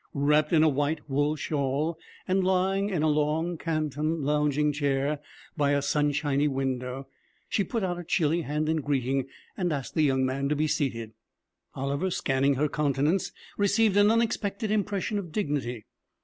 Wrapped 0.15 0.51
in 0.51 0.63
a 0.63 0.67
white 0.67 1.07
wool 1.07 1.35
shawl 1.35 1.95
and 2.27 2.43
lying 2.43 2.89
in 2.89 3.03
a 3.03 3.07
long 3.07 3.55
Canton 3.55 4.23
lounging 4.23 4.73
chair 4.73 5.19
by 5.55 5.73
a 5.73 5.81
sunshiny 5.83 6.47
window, 6.47 7.05
she 7.49 7.63
put 7.63 7.83
out 7.83 7.99
a 7.99 8.03
chilly 8.03 8.41
hand 8.41 8.67
in 8.67 8.77
greeting, 8.77 9.27
and 9.55 9.71
asked 9.71 9.93
the 9.93 10.01
young 10.01 10.25
man 10.25 10.49
to 10.49 10.55
be 10.55 10.65
seated. 10.65 11.13
Oliver, 11.75 12.09
scanning 12.09 12.55
her 12.55 12.67
countenance, 12.67 13.31
received 13.59 13.95
an 13.95 14.09
unexpected 14.09 14.71
impression 14.71 15.19
of 15.19 15.31
dignity. 15.31 15.85